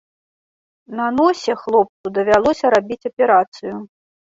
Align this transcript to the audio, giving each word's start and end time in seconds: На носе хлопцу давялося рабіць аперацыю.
На 1.01 1.07
носе 1.19 1.53
хлопцу 1.67 2.15
давялося 2.19 2.75
рабіць 2.79 3.03
аперацыю. 3.15 3.75